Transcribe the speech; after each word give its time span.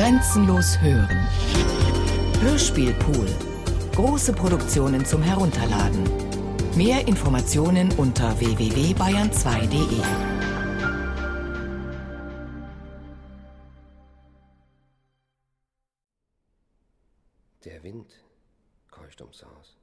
Grenzenlos 0.00 0.80
hören. 0.80 1.28
Hörspielpool. 2.40 3.26
Große 3.94 4.32
Produktionen 4.32 5.04
zum 5.04 5.22
Herunterladen. 5.22 6.04
Mehr 6.74 7.06
Informationen 7.06 7.92
unter 7.98 8.40
www.bayern2.de. 8.40 10.00
Der 17.66 17.82
Wind 17.82 18.24
keucht 18.90 19.20
ums 19.20 19.44
Haus. 19.44 19.76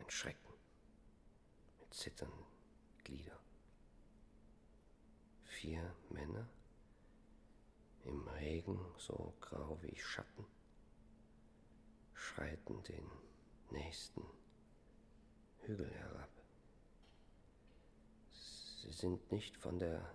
Ein 0.00 0.08
Schrecken 0.08 0.54
mit 1.78 1.92
zitternden 1.92 2.46
Gliedern. 3.04 3.36
Vier 5.44 5.94
Männer 6.08 6.48
im 8.06 8.26
Regen 8.28 8.78
so 8.98 9.34
grau 9.40 9.78
wie 9.82 9.96
Schatten 9.96 10.46
schreiten 12.14 12.82
den 12.84 13.10
nächsten 13.70 14.22
Hügel 15.62 15.90
herab. 15.90 16.30
Sie 18.32 18.92
sind 18.92 19.32
nicht 19.32 19.56
von 19.56 19.78
der 19.78 20.14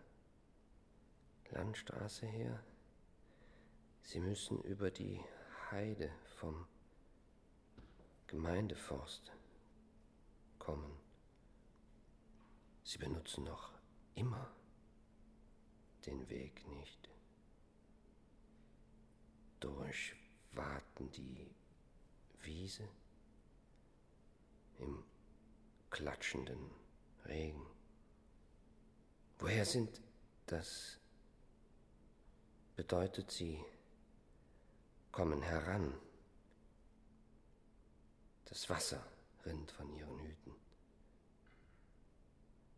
Landstraße 1.50 2.26
her, 2.26 2.64
sie 4.04 4.20
müssen 4.20 4.62
über 4.64 4.90
die 4.90 5.20
Heide 5.70 6.12
vom 6.38 6.66
Gemeindeforst 8.28 9.32
kommen. 10.60 10.98
Sie 12.84 12.98
benutzen 12.98 13.44
noch 13.44 13.74
immer 14.16 14.50
den 16.06 16.30
Weg 16.30 16.66
nicht. 16.68 17.10
Durchwaten 20.52 21.12
die 21.12 21.50
Wiese 22.42 22.88
im 24.80 25.04
klatschenden 25.90 26.72
Regen. 27.26 27.66
Woher 29.40 29.66
sind 29.66 30.02
das? 30.48 30.98
Bedeutet, 32.76 33.30
sie 33.32 33.64
kommen 35.12 35.42
heran. 35.42 35.94
Das 38.46 38.70
Wasser 38.70 39.06
rinnt 39.46 39.72
von 39.72 39.94
ihren 39.94 40.20
Hüten 40.20 40.56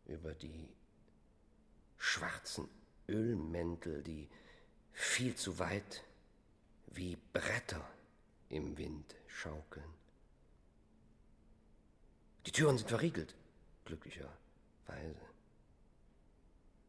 über 0.06 0.34
die 0.34 0.68
schwarzen 1.96 2.68
Ölmäntel, 3.08 4.02
die 4.02 4.28
viel 4.92 5.34
zu 5.34 5.58
weit 5.58 6.04
wie 6.96 7.16
Bretter 7.32 7.86
im 8.48 8.76
Wind 8.76 9.14
schaukeln. 9.26 9.92
Die 12.46 12.52
Türen 12.52 12.78
sind 12.78 12.88
verriegelt, 12.88 13.34
glücklicherweise. 13.84 15.20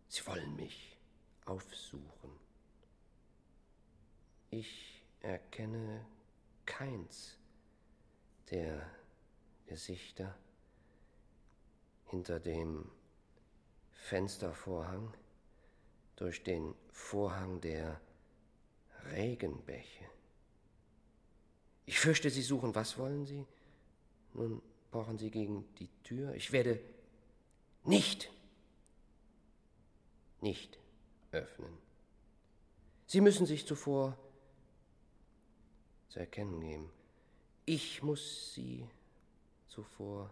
Sie 0.07 0.25
wollen 0.27 0.55
mich 0.55 0.97
aufsuchen. 1.45 2.31
Ich 4.49 5.03
erkenne 5.21 6.05
keins 6.65 7.37
der 8.51 8.89
Gesichter 9.65 10.37
hinter 12.05 12.39
dem 12.39 12.91
Fenstervorhang, 13.93 15.13
durch 16.15 16.43
den 16.43 16.75
Vorhang 16.91 17.59
der 17.59 17.99
Regenbäche. 19.11 20.05
Ich 21.85 21.99
fürchte, 21.99 22.29
Sie 22.29 22.41
suchen, 22.41 22.73
was 22.73 22.97
wollen 22.97 23.25
Sie? 23.25 23.45
Nun 24.33 24.61
pochen 24.91 25.17
Sie 25.17 25.29
gegen 25.29 25.65
die 25.75 25.89
Tür. 26.03 26.33
Ich 26.33 26.51
werde 26.51 26.79
nicht, 27.83 28.31
nicht 30.41 30.79
öffnen. 31.31 31.77
Sie 33.05 33.21
müssen 33.21 33.45
sich 33.45 33.67
zuvor 33.67 34.17
zu 36.09 36.19
erkennen 36.19 36.59
geben. 36.59 36.89
Ich 37.65 38.01
muss 38.03 38.53
Sie 38.53 38.87
zuvor 39.67 40.31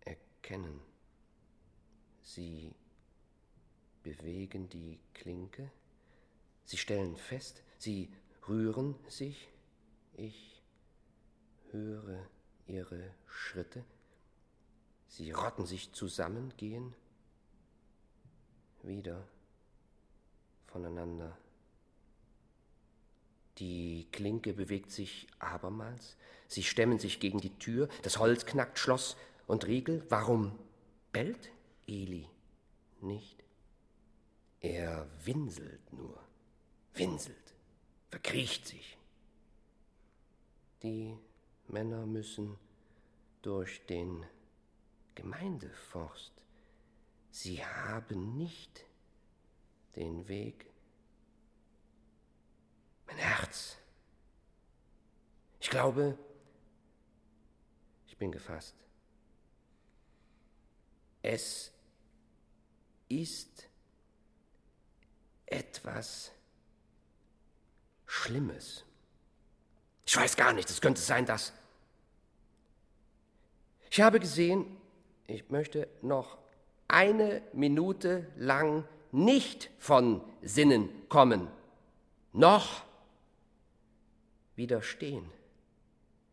erkennen. 0.00 0.80
Sie 2.22 2.74
bewegen 4.02 4.68
die 4.68 4.98
Klinke, 5.14 5.70
Sie 6.66 6.76
stellen 6.76 7.16
fest, 7.16 7.62
Sie 7.78 8.10
rühren 8.46 8.94
sich, 9.08 9.48
ich 10.14 10.62
höre 11.70 12.28
Ihre 12.66 13.14
Schritte, 13.26 13.84
Sie 15.08 15.30
rotten 15.30 15.64
sich 15.64 15.92
zusammen, 15.92 16.52
gehen 16.56 16.94
wieder 18.82 19.26
voneinander. 20.66 21.36
Die 23.58 24.06
Klinke 24.12 24.52
bewegt 24.52 24.90
sich 24.90 25.26
abermals, 25.38 26.16
sie 26.46 26.62
stemmen 26.62 26.98
sich 26.98 27.20
gegen 27.20 27.40
die 27.40 27.56
Tür, 27.58 27.88
das 28.02 28.18
Holz 28.18 28.44
knackt 28.44 28.78
Schloss 28.78 29.16
und 29.46 29.66
Riegel. 29.66 30.04
Warum 30.10 30.58
bellt 31.12 31.50
Eli 31.86 32.28
nicht? 33.00 33.42
Er 34.60 35.08
winselt 35.24 35.92
nur, 35.92 36.22
winselt, 36.96 37.54
verkriecht 38.10 38.66
sich. 38.66 38.98
Die 40.82 41.16
Männer 41.68 42.06
müssen 42.06 42.58
durch 43.42 43.84
den 43.86 44.24
Gemeindeforst. 45.14 46.32
Sie 47.30 47.64
haben 47.64 48.36
nicht 48.36 48.84
den 49.94 50.28
Weg. 50.28 50.66
Mein 53.06 53.16
Herz. 53.18 53.76
Ich 55.60 55.70
glaube, 55.70 56.18
ich 58.06 58.16
bin 58.16 58.30
gefasst. 58.30 58.76
Es 61.22 61.72
ist 63.08 63.68
etwas 65.46 66.32
Schlimmes. 68.26 68.84
Ich 70.04 70.16
weiß 70.16 70.36
gar 70.36 70.52
nicht, 70.52 70.68
es 70.68 70.80
könnte 70.80 71.00
sein, 71.00 71.26
dass. 71.26 71.52
Ich 73.88 74.00
habe 74.00 74.18
gesehen, 74.18 74.66
ich 75.28 75.48
möchte 75.48 75.88
noch 76.02 76.36
eine 76.88 77.40
Minute 77.52 78.26
lang 78.36 78.84
nicht 79.12 79.70
von 79.78 80.20
Sinnen 80.42 80.88
kommen, 81.08 81.46
noch 82.32 82.84
widerstehen. 84.56 85.30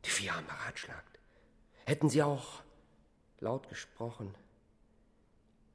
Die 0.03 0.09
vier 0.09 0.35
haben 0.35 0.47
beratschlagt. 0.47 1.19
Hätten 1.85 2.09
sie 2.09 2.23
auch 2.23 2.63
laut 3.39 3.69
gesprochen, 3.69 4.33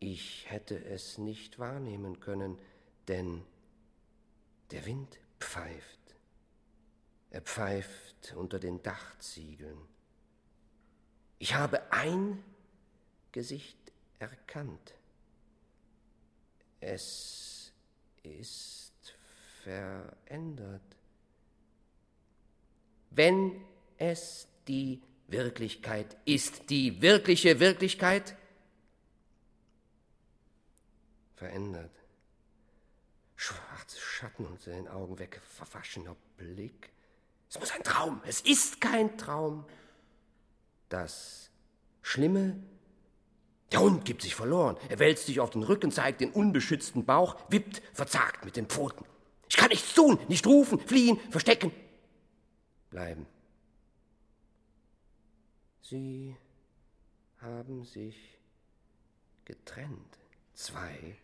ich 0.00 0.50
hätte 0.50 0.84
es 0.84 1.18
nicht 1.18 1.58
wahrnehmen 1.60 2.18
können, 2.18 2.58
denn 3.06 3.44
der 4.72 4.84
Wind 4.84 5.18
pfeift. 5.38 5.97
Er 7.30 7.42
pfeift 7.42 8.34
unter 8.34 8.58
den 8.58 8.82
Dachziegeln. 8.82 9.78
Ich 11.38 11.54
habe 11.54 11.92
ein 11.92 12.42
Gesicht 13.32 13.76
erkannt. 14.18 14.94
Es 16.80 17.72
ist 18.22 19.14
verändert. 19.62 20.82
Wenn 23.10 23.64
es 23.98 24.48
die 24.66 25.02
Wirklichkeit 25.26 26.16
ist, 26.24 26.70
die 26.70 27.02
wirkliche 27.02 27.60
Wirklichkeit, 27.60 28.36
verändert. 31.34 31.92
Schwarze 33.36 34.00
Schatten 34.00 34.46
unter 34.46 34.72
den 34.72 34.88
Augen 34.88 35.18
weg, 35.18 35.40
verwaschener 35.44 36.16
Blick. 36.36 36.90
Es 37.48 37.58
muss 37.58 37.70
ein 37.72 37.82
Traum, 37.82 38.20
es 38.26 38.40
ist 38.40 38.80
kein 38.80 39.16
Traum. 39.16 39.64
Das 40.88 41.50
Schlimme, 42.02 42.62
der 43.72 43.80
Hund 43.80 44.04
gibt 44.04 44.22
sich 44.22 44.34
verloren. 44.34 44.76
Er 44.88 44.98
wälzt 44.98 45.26
sich 45.26 45.40
auf 45.40 45.50
den 45.50 45.62
Rücken, 45.62 45.90
zeigt 45.90 46.20
den 46.20 46.32
unbeschützten 46.32 47.04
Bauch, 47.04 47.36
wippt 47.50 47.82
verzagt 47.92 48.44
mit 48.44 48.56
den 48.56 48.66
Pfoten. 48.66 49.04
Ich 49.48 49.56
kann 49.56 49.68
nichts 49.68 49.94
tun, 49.94 50.18
nicht 50.28 50.46
rufen, 50.46 50.78
fliehen, 50.78 51.18
verstecken, 51.30 51.72
bleiben. 52.90 53.26
Sie 55.80 56.36
haben 57.40 57.84
sich 57.84 58.38
getrennt. 59.46 60.18
Zwei 60.52 61.16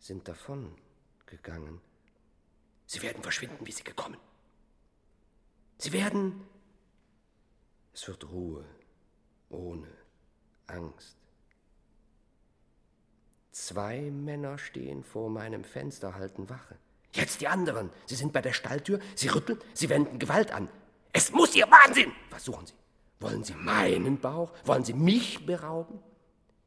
sind 0.00 0.26
davon 0.26 0.76
gegangen. 1.26 1.80
Sie 2.86 3.00
werden 3.02 3.22
verschwinden, 3.22 3.64
wie 3.64 3.72
sie 3.72 3.84
gekommen. 3.84 4.16
Sie 5.80 5.92
werden. 5.94 6.46
Es 7.94 8.06
wird 8.06 8.30
Ruhe, 8.30 8.66
ohne 9.48 9.88
Angst. 10.66 11.16
Zwei 13.50 14.10
Männer 14.10 14.58
stehen 14.58 15.02
vor 15.02 15.30
meinem 15.30 15.64
Fenster, 15.64 16.14
halten 16.14 16.50
Wache. 16.50 16.76
Jetzt 17.14 17.40
die 17.40 17.48
anderen. 17.48 17.88
Sie 18.04 18.14
sind 18.14 18.34
bei 18.34 18.42
der 18.42 18.52
Stalltür, 18.52 19.00
sie 19.14 19.28
rütteln, 19.28 19.58
sie 19.72 19.88
wenden 19.88 20.18
Gewalt 20.18 20.52
an. 20.52 20.68
Es 21.14 21.32
muss 21.32 21.56
ihr 21.56 21.66
Wahnsinn! 21.70 22.12
Was 22.28 22.44
suchen 22.44 22.66
Sie? 22.66 22.74
Wollen 23.18 23.42
Sie 23.42 23.54
meinen 23.54 24.20
Bauch? 24.20 24.52
Wollen 24.64 24.84
Sie 24.84 24.92
mich 24.92 25.46
berauben? 25.46 25.98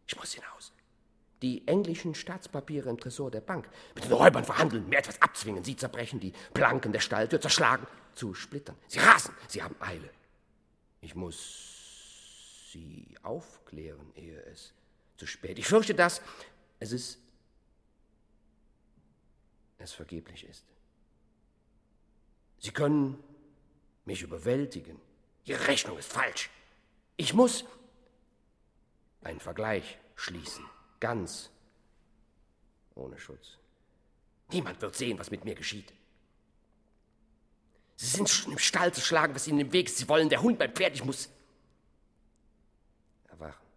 Ich 0.07 0.17
muss 0.17 0.33
hinaus. 0.33 0.73
Die 1.43 1.67
englischen 1.67 2.15
Staatspapiere 2.15 2.89
im 2.89 2.97
Tresor 2.97 3.29
der 3.29 3.41
Bank. 3.41 3.69
Mit 3.93 4.05
den 4.05 4.13
Räubern 4.13 4.45
verhandeln, 4.45 4.87
mir 4.89 4.97
etwas 4.97 5.21
abzwingen. 5.21 5.63
Sie 5.63 5.75
zerbrechen 5.75 6.19
die 6.19 6.33
Planken 6.53 6.91
der 6.93 7.01
Stalltür, 7.01 7.39
zerschlagen, 7.39 7.85
zu 8.15 8.33
Splittern. 8.33 8.77
Sie 8.87 8.99
rasen, 8.99 9.35
sie 9.49 9.61
haben 9.61 9.75
Eile. 9.79 10.09
Ich 11.01 11.15
muss 11.15 12.71
sie 12.71 13.15
aufklären, 13.21 14.11
ehe 14.15 14.41
es 14.45 14.73
zu 15.17 15.27
spät. 15.27 15.59
Ich 15.59 15.67
fürchte, 15.67 15.93
dass 15.93 16.21
es 16.79 16.93
ist 16.93 17.19
es 19.83 19.93
vergeblich 19.93 20.45
ist. 20.45 20.65
Sie 22.59 22.71
können 22.71 23.21
mich 24.05 24.21
überwältigen. 24.21 24.99
Ihre 25.43 25.67
Rechnung 25.67 25.97
ist 25.97 26.11
falsch. 26.11 26.49
Ich 27.17 27.33
muss 27.33 27.65
einen 29.21 29.41
Vergleich 29.41 29.99
schließen, 30.15 30.65
ganz 31.03 31.49
ohne 32.95 33.19
Schutz. 33.19 33.57
Niemand 34.51 34.81
wird 34.81 34.95
sehen, 34.95 35.19
was 35.19 35.31
mit 35.31 35.43
mir 35.43 35.53
geschieht. 35.53 35.91
Sie 37.97 38.05
sind 38.05 38.29
schon 38.29 38.53
im 38.53 38.57
Stall 38.57 38.93
zu 38.93 39.01
schlagen, 39.01 39.35
was 39.35 39.45
ihnen 39.45 39.59
im 39.59 39.73
Weg 39.73 39.87
ist. 39.87 39.97
Sie 39.97 40.07
wollen 40.07 40.29
der 40.29 40.41
Hund 40.41 40.57
beim 40.57 40.71
Pferd. 40.71 40.95
Ich 40.95 41.03
muss 41.03 41.27
erwachen. 43.27 43.67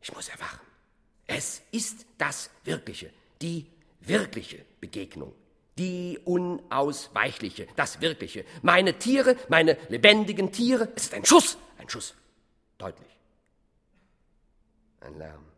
Ich 0.00 0.12
muss 0.12 0.28
erwachen. 0.28 0.60
Es 1.26 1.60
ist 1.72 2.06
das 2.18 2.50
Wirkliche, 2.62 3.12
die 3.42 3.66
wirkliche 3.98 4.64
Begegnung, 4.80 5.34
die 5.76 6.20
unausweichliche, 6.24 7.66
das 7.74 8.00
Wirkliche. 8.00 8.44
Meine 8.62 8.96
Tiere, 8.96 9.36
meine 9.48 9.76
lebendigen 9.88 10.52
Tiere, 10.52 10.92
es 10.94 11.04
ist 11.06 11.14
ein 11.14 11.24
Schuss, 11.24 11.58
ein 11.78 11.88
Schuss, 11.88 12.14
deutlich. 12.78 13.10
Ein 15.00 15.18
Lärm 15.18 15.49